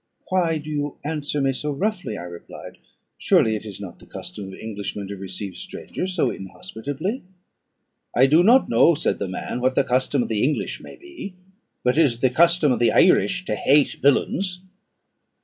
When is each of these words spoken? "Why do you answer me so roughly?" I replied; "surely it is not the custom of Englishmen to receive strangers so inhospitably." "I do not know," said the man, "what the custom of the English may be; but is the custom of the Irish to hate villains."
"Why 0.29 0.57
do 0.57 0.67
you 0.67 0.97
answer 1.05 1.39
me 1.41 1.53
so 1.53 1.69
roughly?" 1.71 2.17
I 2.17 2.23
replied; 2.23 2.79
"surely 3.19 3.55
it 3.55 3.65
is 3.67 3.79
not 3.79 3.99
the 3.99 4.07
custom 4.07 4.47
of 4.47 4.57
Englishmen 4.59 5.07
to 5.09 5.15
receive 5.15 5.55
strangers 5.57 6.15
so 6.15 6.31
inhospitably." 6.31 7.21
"I 8.17 8.25
do 8.25 8.41
not 8.41 8.67
know," 8.67 8.95
said 8.95 9.19
the 9.19 9.27
man, 9.27 9.61
"what 9.61 9.75
the 9.75 9.83
custom 9.83 10.23
of 10.23 10.27
the 10.27 10.43
English 10.43 10.81
may 10.81 10.95
be; 10.95 11.35
but 11.83 11.99
is 11.99 12.19
the 12.21 12.31
custom 12.31 12.71
of 12.71 12.79
the 12.79 12.91
Irish 12.91 13.45
to 13.45 13.53
hate 13.53 13.97
villains." 14.01 14.61